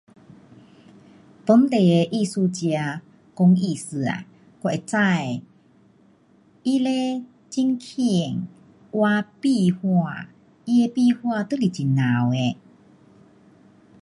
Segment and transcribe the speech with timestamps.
[1.45, 3.03] 本地的艺术家，
[3.35, 4.25] 公义师啊？
[4.61, 8.47] 我会知，他嘞很棒
[8.89, 10.23] 画壁画，
[10.65, 12.57] 他的壁画都是很美的。